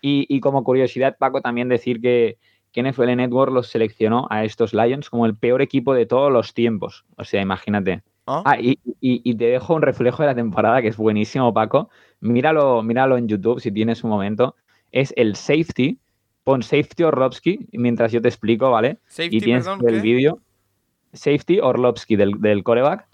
[0.00, 2.38] Y, y como curiosidad, Paco, también decir que,
[2.72, 6.52] que NFL Network los seleccionó a estos Lions como el peor equipo de todos los
[6.54, 7.04] tiempos.
[7.16, 8.02] O sea, imagínate.
[8.26, 8.42] ¿Ah?
[8.44, 11.90] Ah, y, y- y te dejo un reflejo de la temporada que es buenísimo, Paco.
[12.20, 14.56] Míralo, míralo en YouTube si tienes un momento.
[14.92, 15.98] Es el safety.
[16.42, 18.98] Pon safety Orlovsky mientras yo te explico, ¿vale?
[19.06, 20.38] Safety, y tienes perdón, el vídeo.
[21.12, 23.06] Safety Orlovsky del, del coreback.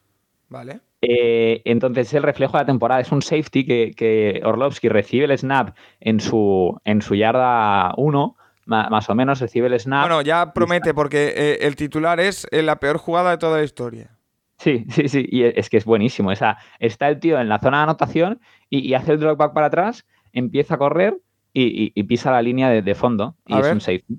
[0.50, 0.80] Vale.
[1.00, 3.00] Eh, entonces es el reflejo de la temporada.
[3.00, 8.36] Es un safety que, que Orlovsky recibe el snap en su, en su yarda 1,
[8.66, 10.02] más o menos recibe el snap.
[10.08, 13.64] Bueno, ya promete porque eh, el titular es eh, la peor jugada de toda la
[13.64, 14.18] historia.
[14.58, 16.28] Sí, sí, sí, y es que es buenísimo.
[16.30, 19.38] O sea, está el tío en la zona de anotación y, y hace el drop
[19.38, 21.16] back para atrás, empieza a correr
[21.54, 23.36] y, y- y pisa la línea de, de fondo.
[23.46, 23.72] Y A es ver.
[23.74, 24.18] un safety.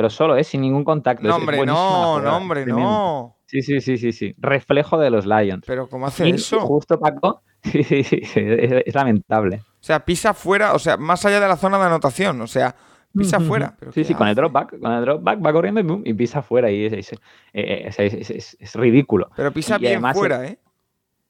[0.00, 0.44] Pero solo, ¿eh?
[0.44, 1.24] Sin ningún contacto.
[1.24, 3.36] No, Es- es hombre, no, no, hombre, no.
[3.44, 4.34] Sí, sí, sí, sí, sí.
[4.38, 5.62] Reflejo de los Lions.
[5.66, 6.56] Pero ¿cómo hace Y eso?
[6.56, 9.60] O justo, Paco, sí, sí, sí, es, es lamentable.
[9.78, 12.40] sea, pisa fuera, o sea, más allá de la zona de anotación.
[12.40, 12.74] O sea,
[13.14, 13.76] pisa fuera.
[13.78, 14.40] ¿Pero Sí, sí, con el hace?
[14.40, 16.94] drop back, con el drop back va corriendo y, boom, y pisa fuera y es,
[16.94, 17.12] es-
[17.52, 19.28] es- es- es- es ridículo.
[19.36, 20.58] Pero pisa Y bien fuera, ¿eh?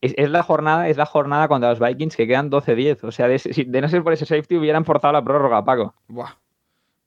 [0.01, 3.03] Es, es la jornada, es la jornada contra los Vikings que quedan 12-10.
[3.03, 5.95] O sea, de, de no ser por ese safety hubieran forzado la prórroga, Paco.
[6.07, 6.37] Buah.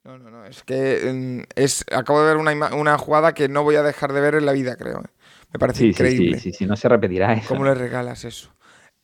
[0.04, 0.44] No, no, no.
[0.44, 4.12] Es que mm, es, acabo de ver una, una jugada que no voy a dejar
[4.12, 5.00] de ver en la vida, creo.
[5.00, 5.08] ¿eh?
[5.52, 6.38] Me parece Sí, increíble.
[6.38, 7.48] sí, sí, sí, no se repetirá eso.
[7.48, 8.50] ¿Cómo le regalas eso?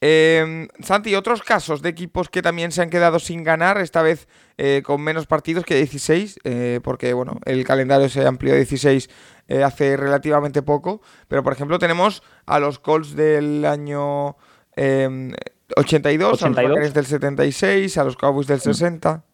[0.02, 4.28] Eh, Santi, otros casos de equipos que también se han quedado sin ganar, esta vez
[4.56, 9.10] eh, con menos partidos que 16, eh, porque bueno, el calendario se amplió a 16
[9.48, 14.36] eh, hace relativamente poco, pero por ejemplo tenemos a los Colts del año
[14.74, 15.32] eh,
[15.76, 16.68] 82, a los 82.
[16.70, 19.24] Buccaneers del 76, a los Cowboys del 60.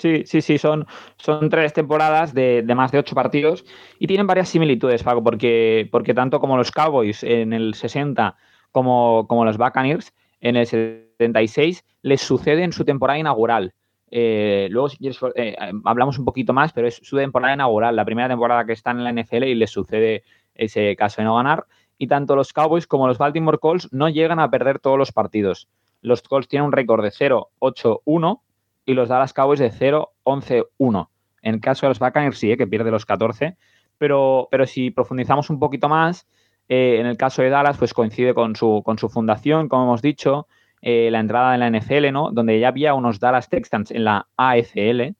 [0.00, 0.86] Sí, sí, sí, son,
[1.18, 3.66] son tres temporadas de, de más de ocho partidos
[3.98, 8.34] y tienen varias similitudes, Paco, porque, porque tanto como los Cowboys en el 60
[8.72, 13.74] como, como los Buccaneers en el 76 les sucede en su temporada inaugural.
[14.10, 18.06] Eh, luego, si quieres, eh, hablamos un poquito más, pero es su temporada inaugural, la
[18.06, 20.22] primera temporada que están en la NFL y les sucede
[20.54, 21.66] ese caso de no ganar.
[21.98, 25.68] Y tanto los Cowboys como los Baltimore Colts no llegan a perder todos los partidos.
[26.00, 28.40] Los Colts tienen un récord de 0-8-1
[28.90, 31.08] y los Dallas Cowboys de 0-11-1.
[31.42, 33.56] En el caso de los Buccaneers sí, eh, que pierde los 14,
[33.98, 36.26] pero, pero si profundizamos un poquito más,
[36.68, 40.02] eh, en el caso de Dallas, pues coincide con su, con su fundación, como hemos
[40.02, 40.48] dicho,
[40.82, 42.32] eh, la entrada en la NFL, ¿no?
[42.32, 45.14] Donde ya había unos Dallas Texans en la AFL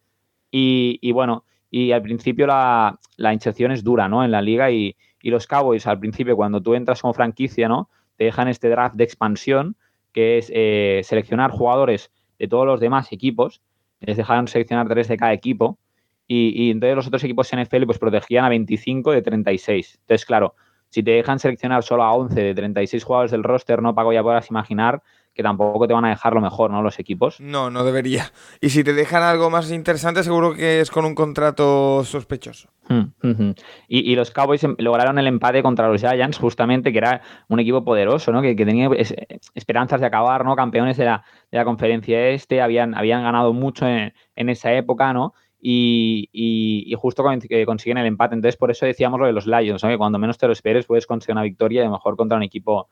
[0.51, 4.25] y, bueno, y al principio la, la inserción es dura, ¿no?
[4.25, 7.89] En la liga y, y los Cowboys al principio cuando tú entras como franquicia, ¿no?
[8.17, 9.77] Te dejan este draft de expansión
[10.13, 13.61] que es seleccionar jugadores de todos los demás equipos,
[14.01, 15.79] les dejaron seleccionar tres de cada equipo
[16.27, 19.99] y, y entonces los otros equipos NFL pues protegían a 25 de 36.
[20.01, 20.55] Entonces, claro,
[20.89, 24.23] si te dejan seleccionar solo a 11 de 36 jugadores del roster, no pago ya
[24.23, 25.03] podrás imaginar
[25.41, 26.83] que tampoco te van a dejar lo mejor, ¿no?
[26.83, 27.41] Los equipos.
[27.41, 28.31] No, no debería.
[28.61, 32.69] Y si te dejan algo más interesante, seguro que es con un contrato sospechoso.
[32.91, 33.51] Mm,
[33.89, 37.59] Y, y los Cowboys em- lograron el empate contra los Giants, justamente, que era un
[37.61, 38.43] equipo poderoso, ¿no?
[38.43, 39.15] Que, que tenía es-
[39.55, 40.55] esperanzas de acabar, ¿no?
[40.57, 45.13] Campeones de la, de la conferencia este, habían, habían ganado mucho en, en esa época,
[45.13, 45.33] ¿no?
[45.63, 48.35] Y, y- y justo que consiguen el empate.
[48.35, 49.91] Entonces, por eso decíamos lo de los Lions, ¿no?
[49.91, 52.37] Que cuando menos te lo esperes puedes conseguir una victoria, y a lo mejor contra
[52.37, 52.89] un equipo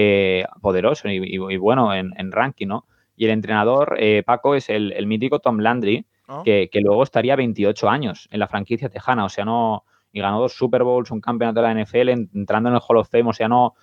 [0.00, 2.84] eh, poderoso y, y- y bueno en, en ranking, ¿no?
[3.16, 6.42] Y el entrenador, eh, Paco, es el, el mítico Tom Landry, ¿no?
[6.44, 10.40] que, que luego estaría 28 años en la franquicia tejana, o sea, no, y ganó
[10.40, 13.30] dos Super Bowls, un campeonato de la NFL, en- entrando en el Hall of Fame,
[13.30, 13.74] o sea, no,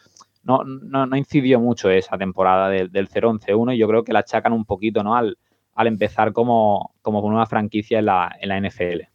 [0.43, 4.19] no, no, no incidió mucho esa temporada del, del 0-11-1 y yo creo que la
[4.19, 5.15] achacan un poquito, ¿no?
[5.15, 5.37] Al,
[5.73, 9.09] al empezar como, como con una franquicia en la, en la NFL.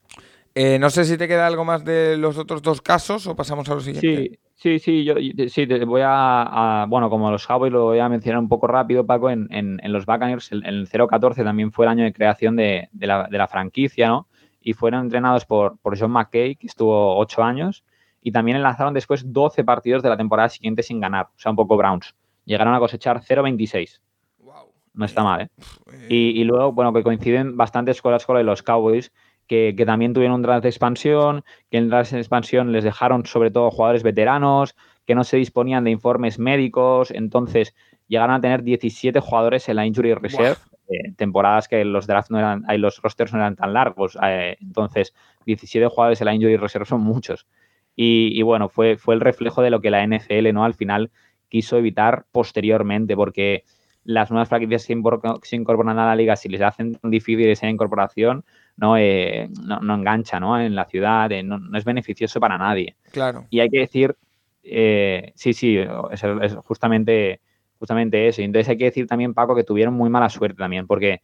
[0.55, 3.69] Eh, no sé si te queda algo más de los otros dos casos o pasamos
[3.69, 4.39] a lo siguiente.
[4.57, 5.15] Sí, sí, sí, yo
[5.49, 8.67] sí, te voy a, a- bueno, como los Cowboys lo voy a mencionar un poco
[8.67, 12.13] rápido, Paco, en, en- en los Buccaneers, el, el 0-14 también fue el año de
[12.13, 14.27] creación de, de la, de la franquicia, ¿no?
[14.61, 17.85] Y fueron entrenados por, por John McKay, que estuvo ocho años,
[18.21, 21.57] y también enlazaron después 12 partidos de la temporada siguiente sin ganar, o sea, un
[21.57, 22.15] poco Browns.
[22.45, 24.01] Llegaron a cosechar 0-26,
[24.41, 24.73] Wow.
[24.95, 25.49] no está mal, ¿eh?
[25.93, 29.13] Eh, Y, y luego, bueno, que coinciden bastantes con lo de los Cowboys,
[29.51, 32.85] que, que también tuvieron un draft de expansión, que en el draft de expansión les
[32.85, 37.75] dejaron sobre todo jugadores veteranos, que no se disponían de informes médicos, entonces
[38.07, 40.59] llegaron a tener 17 jugadores en la Injury Reserve,
[40.89, 44.57] eh, temporadas que los drafts no eran, ahí los rosters no eran tan largos, eh,
[44.61, 45.15] entonces
[45.47, 47.49] 17 jugadores en la Injury Reserve son muchos.
[47.97, 50.63] Y, y bueno, fue, fue el reflejo de lo que la NFL, ¿no?
[50.65, 51.11] Al final
[51.49, 53.65] quiso evitar posteriormente, porque
[54.05, 54.95] las nuevas franquicias que
[55.43, 58.45] se incorporan a la liga, si les hacen difícil esa incorporación,
[58.77, 60.61] no, eh, no, engancha ¿no?
[60.61, 62.97] en la ciudad, eh, no, es beneficioso para nadie.
[63.13, 63.47] Claro.
[63.51, 64.17] Y hay que decir,
[64.63, 67.41] eh, sí, sí, es, es, justamente,
[67.79, 68.43] justamente eso.
[68.43, 71.21] Y entonces hay que decir también, Paco, que tuvieron muy mala suerte también, porque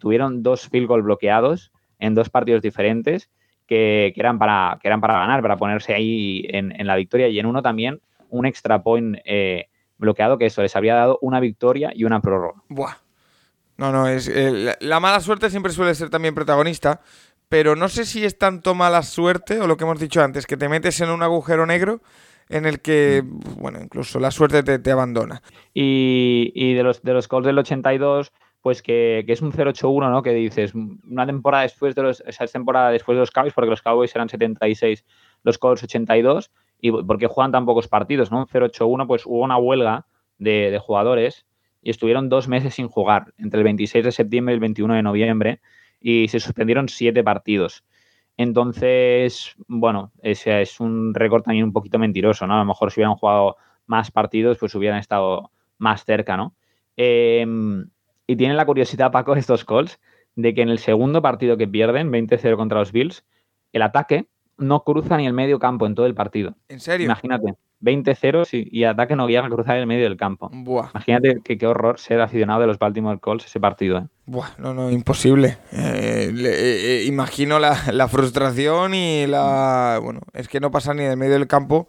[0.00, 3.28] tuvieron dos field goal bloqueados en dos partidos diferentes
[3.66, 7.28] que, eran, para, que eran para ganar, para ponerse ahí en, en, la victoria.
[7.28, 9.18] Y en uno también un extra point
[9.98, 12.62] bloqueado que eso les había dado una victoria y una prórroga.
[12.70, 13.05] Buah.
[13.78, 17.00] No, no, es eh, la, mala suerte siempre suele ser también protagonista,
[17.48, 20.56] pero no sé si es tanto mala suerte o lo que hemos dicho antes, que
[20.56, 22.00] te metes en un agujero negro
[22.48, 23.22] en el que,
[23.58, 25.42] bueno, incluso la suerte te, abandona.
[25.74, 30.22] Y, de los de los calls del 82, pues que, es un 0-8-1, ¿no?
[30.22, 33.82] Que dices, una temporada después de los, esa temporada después de los Cowboys, porque los
[33.82, 35.04] Cowboys eran 76,
[35.42, 38.38] los Colts 82, y porque juegan tan pocos partidos, ¿no?
[38.38, 40.06] Un 0-8-1, pues hubo una huelga
[40.38, 41.46] de, de jugadores
[41.86, 45.04] y estuvieron dos meses sin jugar, entre el 26 de septiembre y el 21 de
[45.04, 45.60] noviembre,
[46.00, 47.84] y se suspendieron siete partidos.
[48.36, 52.56] Entonces, bueno, ese es un récord también un poquito mentiroso, ¿no?
[52.56, 56.56] A lo mejor si hubieran jugado más partidos, pues hubieran estado más cerca, ¿no?
[56.96, 57.88] Em,
[58.26, 60.00] y tienen la curiosidad, Paco, estos calls,
[60.34, 63.24] de que en el segundo partido que pierden, 20-0 contra los Bills,
[63.72, 64.26] el ataque
[64.58, 66.56] no cruza ni el medio campo en todo el partido.
[66.68, 67.04] ¿En serio?
[67.04, 67.54] Imagínate.
[67.82, 70.50] 20-0 y, ataque no llega a cruzar el medio del campo.
[70.52, 73.98] Imagínate qué horror ser aficionado de los Baltimore Colts ese partido.
[73.98, 74.06] ¿eh?
[74.24, 75.58] Buah, no, no, imposible.
[75.72, 80.00] Eh, eh, eh, imagino la, frustración y la...
[80.02, 81.88] Bueno, es que no pasa ni del medio del campo.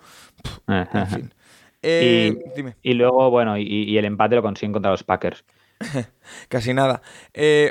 [0.67, 1.34] en fin.
[1.82, 5.45] y, luego, bueno, y, el empate lo consiguen contra los Packers.
[6.50, 7.02] Casi nada.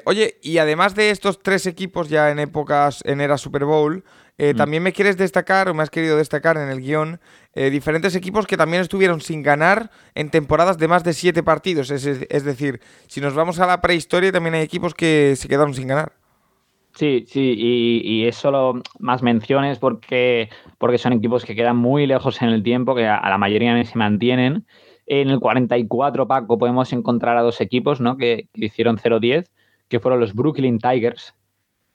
[0.04, 4.04] oye, y además de estos tres equipos ya en épocas, en era Super Bowl,
[4.38, 4.56] mm.
[4.56, 7.20] también me quieres destacar, o me has querido destacar en el guion,
[7.58, 11.90] eh, diferentes equipos que también estuvieron sin ganar en temporadas de más de siete partidos.
[11.90, 15.88] Es, decir, si nos vamos a la prehistoria, también hay equipos que se quedaron sin
[15.88, 16.12] ganar.
[16.94, 22.42] Sí, sí, y, es solo más menciones porque, porque son equipos que quedan muy lejos
[22.42, 24.66] en el tiempo, que a, la mayoría se mantienen.
[25.06, 28.16] En el 44, Paco, podemos encontrar a dos equipos ¿no?
[28.16, 29.46] que, hicieron 0-10,
[29.88, 31.34] que fueron los Brooklyn Tigers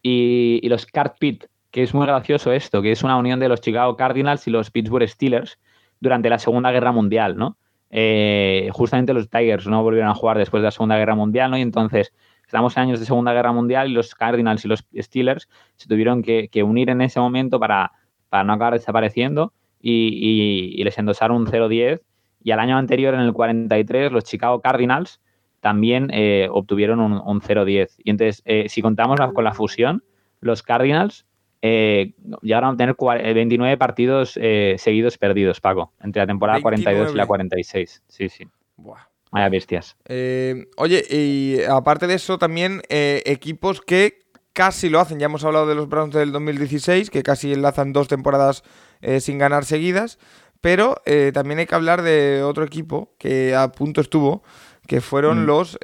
[0.01, 3.49] y, y los Cart Pit, que es muy gracioso esto, que es una unión de
[3.49, 5.59] los Chicago Cardinals y los Pittsburgh Steelers
[5.99, 7.57] durante la Segunda Guerra Mundial, ¿no?
[7.93, 11.57] Eh, justamente los Tigers no volvieron a jugar después de la Segunda Guerra Mundial, ¿no?
[11.57, 12.13] Y entonces
[12.45, 16.23] estamos en años de Segunda Guerra Mundial y los Cardinals y los Steelers se tuvieron
[16.23, 17.91] que, unir en ese momento para,
[18.29, 22.01] para no acabar desapareciendo y, les endosaron un 0-10.
[22.43, 25.19] Y al año anterior, en el 43, los Chicago Cardinals
[25.61, 27.95] también eh, obtuvieron un, 0-10.
[28.03, 30.03] Y entonces, eh, si contamos con la fusión,
[30.41, 31.25] los Cardinals
[31.61, 34.31] eh, llegaron a tener 29 eh, partidos
[34.77, 38.03] seguidos perdidos, Paco, entre la temporada 42 y la 46.
[38.07, 38.47] Sí, sí.
[38.75, 39.07] Buah.
[39.31, 39.95] Vaya bestias.
[40.75, 44.19] Oye, y aparte de eso, también equipos que
[44.51, 45.19] casi lo hacen.
[45.19, 48.63] Ya hemos hablado de los Browns del 2016, que casi enlazan dos temporadas
[49.19, 50.19] sin ganar seguidas.
[50.61, 51.01] Pero
[51.33, 54.43] también hay que hablar de otro equipo que a punto estuvo,
[54.87, 55.45] que fueron mm.
[55.47, 55.79] los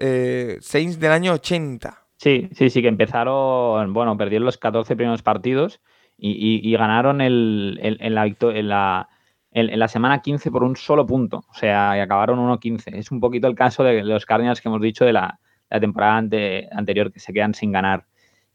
[0.61, 2.07] Saints del año 80.
[2.17, 5.79] Sí, sí, sí, que empezaron, bueno, perdieron los 14 primeros partidos
[6.17, 9.09] y, ganaron el, en, la, en, la,
[9.51, 12.95] en, la semana 15 por un solo punto, o sea, y acabaron 1-15.
[12.95, 17.11] Es un poquito el caso de los Cardinals que hemos dicho de la, temporada anterior
[17.11, 18.05] que se quedan sin ganar.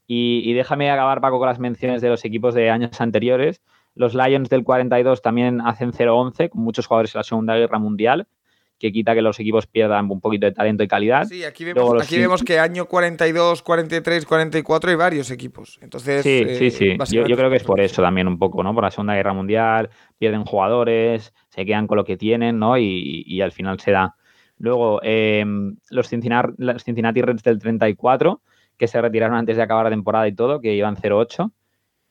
[0.07, 3.61] Y, y, déjame acabar, Paco, con las menciones de los equipos de años anteriores.
[3.95, 8.27] Los Lions del 42 también hacen 0-11, con muchos jugadores en la Segunda Guerra Mundial
[8.83, 11.23] que quita que los equipos pierdan un poquito de talento y calidad.
[11.25, 15.79] Sí, aquí vemos, que año 42, 43, 44 hay varios equipos.
[15.81, 17.15] Entonces, sí, sí, eh, sí.
[17.15, 18.73] Yo, creo que es por eso también un poco, ¿no?
[18.73, 22.77] Por la Segunda Guerra Mundial, pierden jugadores, se quedan con lo que tienen, ¿no?
[22.77, 24.15] Y, al final se da.
[24.57, 28.41] Luego, em, los, Cincinnati, los Cincinnati Reds del 34,
[28.77, 31.53] que se retiraron antes de acabar la temporada y todo, que iban 0-8.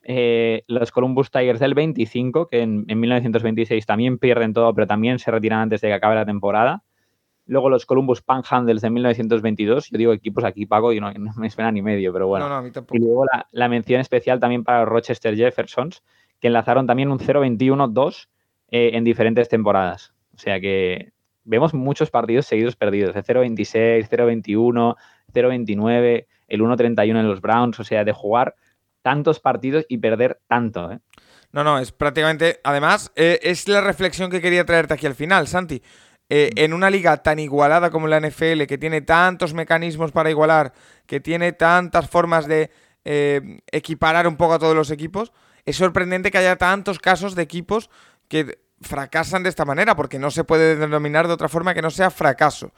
[0.05, 5.31] Eh, los Columbus Tigers del 25, que en, 1926 también pierden todo, pero también se
[5.31, 6.83] retiran antes de que acabe la temporada.
[7.47, 9.91] Luego los Columbus Panhandles de 1922.
[9.91, 12.65] Yo digo equipos aquí, Paco, y no, me suena ni medio, pero bueno.
[12.93, 16.03] y luego la, mención especial también para los Rochester Jeffersons,
[16.41, 18.29] que enlazaron también un 0-21-2
[18.71, 20.15] eh, en diferentes temporadas.
[20.35, 21.13] O sea que
[21.45, 24.97] vemos muchos partidos seguidos perdidos, de 0-26, 0-21,
[25.33, 28.55] 0-29, el 1-31 en los Browns, o sea, de jugar
[29.03, 30.91] tantos partidos y perder tanto.
[30.93, 31.01] ¿eh?
[31.53, 32.61] No, no, es prácticamente.
[32.65, 35.83] Además, eh, es la reflexión que quería traerte aquí al final, Santi.
[36.29, 40.73] Eh, en una liga tan igualada como la NFL, que tiene tantos mecanismos para igualar,
[41.07, 42.71] que tiene tantas formas de
[43.71, 45.33] equiparar un poco a todos los equipos,
[45.65, 47.91] es sorprendente que haya tantos casos de equipos
[48.29, 51.91] que fracasan de esta manera, porque no se puede denominar de otra forma que no
[51.91, 52.73] sea fracaso.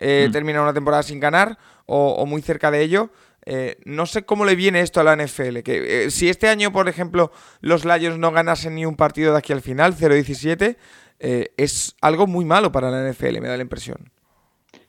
[0.00, 0.32] eh, Mm.
[0.32, 3.10] termina una temporada sin ganar o, o muy cerca de ello.
[3.50, 5.62] Eh, no sé cómo le viene esto a la NFL.
[5.62, 7.32] Que, eh, si este año, por ejemplo,
[7.62, 10.76] los Lions no ganasen ni un partido de aquí al final, 0-17,
[11.18, 14.12] eh, es algo muy malo para la NFL, me da la impresión.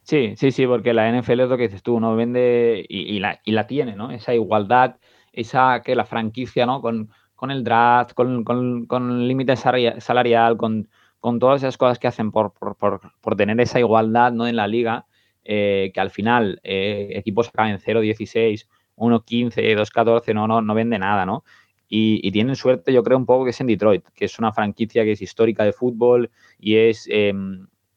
[0.04, 2.18] Sí, sí, sí, porque la NFL es lo que dices tú, ¿no?
[2.18, 4.12] Vende y, la, y la tiene, ¿no?
[4.12, 4.98] Esa igualdad,
[5.32, 6.82] esa que la franquicia, ¿no?
[6.82, 10.90] Con, con el draft, con, con, con límite salaria- salarial, con,
[11.22, 14.48] con todas esas cosas que hacen por, por, por, por tener esa igualdad, ¿no?
[14.48, 15.06] En la liga,
[15.44, 21.26] eh, que al final eh, equipos acaben 0-16, 1-15, 2-14, no, no, no vende nada,
[21.26, 21.44] ¿no?
[21.92, 25.04] Y, tienen suerte, yo creo, un poco que es en Detroit, que es una franquicia
[25.04, 26.30] que es histórica de fútbol
[26.60, 27.34] y es, eh,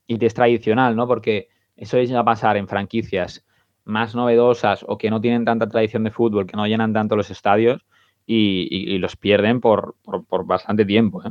[0.06, 1.06] y es tradicional, ¿no?
[1.06, 3.44] Porque eso es a pasar en franquicias
[3.84, 7.30] más novedosas o que no tienen tanta tradición de fútbol, que no llenan tanto los
[7.30, 7.84] estadios
[8.24, 11.22] y los pierden por, por- por bastante tiempo.
[11.24, 11.30] ¿eh?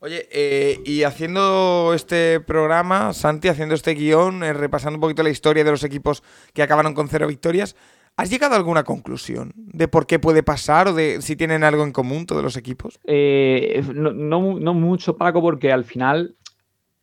[0.00, 5.30] Oye, eh, y haciendo este programa, Santi, haciendo este guion, eh, repasando un poquito la
[5.30, 6.22] historia de los equipos
[6.54, 7.74] que acabaron con cero victorias,
[8.16, 11.82] ¿has llegado a alguna conclusión de por qué puede pasar o de si tienen algo
[11.82, 13.00] en común todos los equipos?
[13.08, 16.36] Eh, no, no- no mucho, Paco, porque al final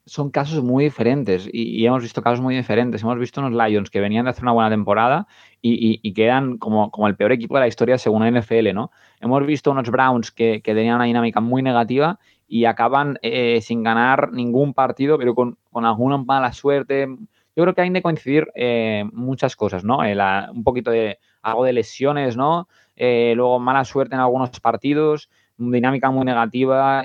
[0.06, 3.02] son casos muy diferentes y, hemos visto casos muy diferentes.
[3.02, 5.28] Hemos visto unos Lions que venían de hacer una buena temporada
[5.62, 8.92] y, quedan como, como el peor equipo de la historia según la NFL, ¿no?
[9.20, 13.84] Hemos visto unos Browns que, que tenían una dinámica muy negativa y acaban eh, sin
[13.84, 17.08] ganar ningún partido, pero con, con alguna mala suerte.
[17.56, 20.04] Yo creo que hay de coincidir eh, muchas cosas, ¿no?
[20.04, 20.16] Eh,
[20.54, 22.68] un poquito de algo de lesiones, ¿no?
[22.98, 27.04] Luego mala suerte en algunos partidos, dinámica muy negativa,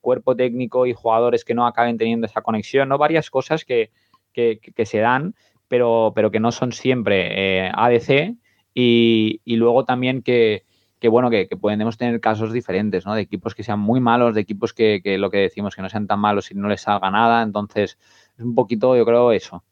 [0.00, 2.98] cuerpo técnico y jugadores que no acaben teniendo esa conexión, ¿no?
[2.98, 3.90] Varias cosas que,
[4.32, 5.34] que- se dan,
[5.68, 8.36] pero, pero que no son siempre ADC
[8.74, 10.64] y, y luego también que,
[10.98, 13.14] que, bueno, que, que podemos tener casos diferentes, ¿no?
[13.14, 15.88] De equipos que sean muy malos, de equipos que, que lo que decimos, que no
[15.88, 17.98] sean tan malos y no les salga nada, entonces
[18.36, 19.64] es un poquito, yo creo, eso.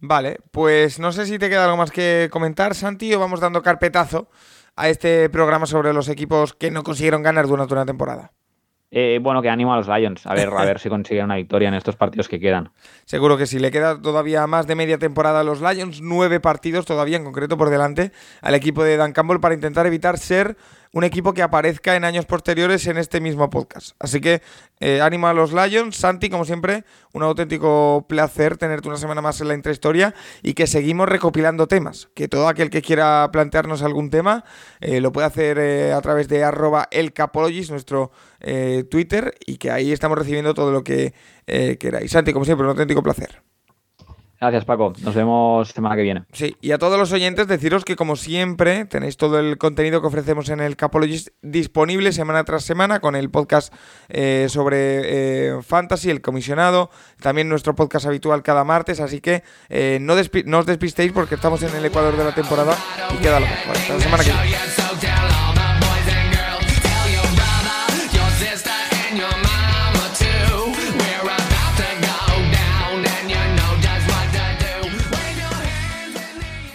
[0.00, 3.62] Vale, pues no sé si te queda algo más que comentar, Santi, o vamos dando
[3.62, 4.30] carpetazo
[4.76, 8.32] a este programa sobre los equipos que no consiguieron ganar durante una temporada.
[8.90, 11.68] Eh, bueno, que animo a los Lions, a ver, a ver si consiguen una victoria
[11.68, 12.70] en estos partidos que quedan.
[13.04, 16.86] Seguro que sí, le queda todavía más de media temporada a los Lions, nueve partidos
[16.86, 20.56] todavía en concreto por delante al equipo de Dan Campbell para intentar evitar ser
[20.92, 23.92] un equipo que aparezca en años posteriores en este mismo podcast.
[23.98, 24.42] Así que
[24.80, 25.96] eh, ánimo a los Lions.
[25.96, 30.66] Santi, como siempre, un auténtico placer tenerte una semana más en la intrahistoria y que
[30.66, 32.08] seguimos recopilando temas.
[32.14, 34.44] Que todo aquel que quiera plantearnos algún tema
[34.80, 36.88] eh, lo puede hacer eh, a través de arroba
[37.70, 38.10] nuestro
[38.40, 41.14] eh, Twitter, y que ahí estamos recibiendo todo lo que
[41.46, 42.10] queráis.
[42.10, 43.47] Santi, como siempre, un auténtico placer.
[44.40, 44.92] Gracias, Paco.
[45.02, 46.24] Nos vemos semana que viene.
[46.32, 50.06] Sí, y a todos los oyentes deciros que como siempre tenéis todo el contenido que
[50.06, 53.74] ofrecemos en el Capologist disponible semana tras semana con el podcast
[54.08, 59.98] eh, sobre eh, fantasy, el comisionado, también nuestro podcast habitual cada martes, así que eh,
[60.00, 60.14] no,
[60.44, 62.76] no os despistéis porque estamos en el ecuador de la temporada
[63.14, 63.76] y queda lo mejor.
[63.76, 64.87] Hasta la semana que viene.